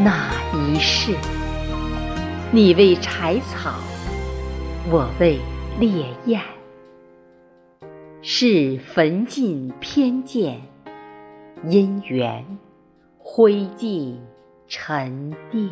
[0.00, 1.12] 那一世，
[2.52, 3.74] 你为柴草，
[4.92, 5.40] 我为
[5.80, 6.40] 烈焰。
[8.22, 10.62] 是焚尽偏见，
[11.64, 12.44] 因缘
[13.18, 14.14] 灰烬
[14.68, 15.68] 沉淀。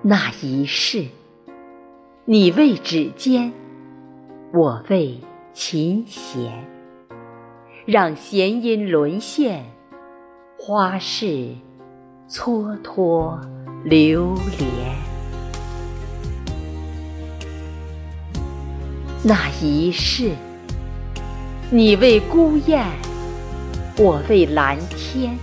[0.00, 1.04] 那一世，
[2.24, 3.52] 你为指尖，
[4.54, 5.20] 我为
[5.52, 6.73] 琴弦。
[7.86, 9.62] 让弦音沦陷，
[10.58, 11.54] 花事
[12.26, 13.38] 蹉跎
[13.84, 14.96] 流连。
[19.22, 20.30] 那一世，
[21.70, 22.86] 你为孤雁，
[23.98, 25.36] 我为蓝天。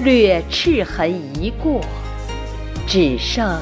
[0.00, 1.80] 略赤痕一过，
[2.86, 3.58] 只剩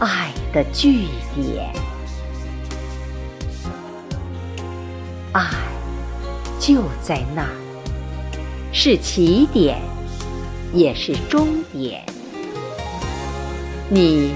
[0.00, 1.04] 爱的句
[1.36, 1.72] 点。
[5.32, 5.75] 爱。
[6.66, 7.54] 就在那儿，
[8.72, 9.78] 是起点，
[10.74, 12.04] 也是终点。
[13.88, 14.32] 你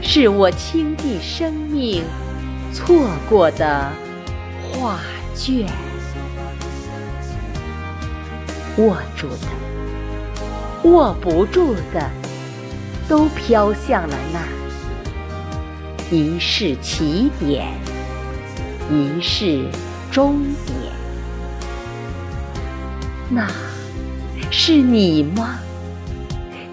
[0.00, 2.04] 是我倾尽生命
[2.72, 2.96] 错
[3.28, 3.90] 过的
[4.70, 5.00] 画
[5.34, 5.66] 卷，
[8.76, 12.08] 握住的、握不住的，
[13.08, 14.46] 都飘向了那儿。
[16.12, 17.66] 一世起点，
[18.88, 19.64] 一世
[20.12, 21.01] 终点。
[23.34, 23.48] 那
[24.50, 25.58] 是你吗？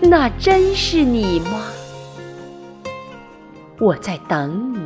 [0.02, 1.62] 那真是你吗？
[3.80, 4.80] 我在等你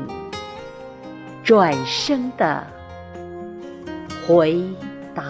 [1.44, 2.68] 转身的
[4.28, 4.64] 回
[5.16, 5.24] 答。